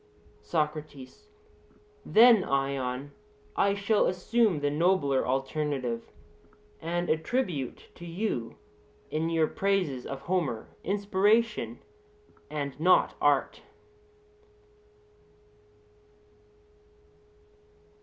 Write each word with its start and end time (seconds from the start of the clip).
SOCRATES: 0.41 1.27
Then, 2.03 2.43
Ion, 2.43 3.11
I 3.55 3.75
shall 3.75 4.07
assume 4.07 4.59
the 4.61 4.71
nobler 4.71 5.27
alternative; 5.27 6.11
and 6.81 7.07
attribute 7.07 7.89
to 7.93 8.05
you 8.07 8.55
in 9.11 9.29
your 9.29 9.45
praises 9.45 10.07
of 10.07 10.21
Homer 10.21 10.69
inspiration, 10.83 11.81
and 12.49 12.79
not 12.79 13.13
art. 13.21 13.61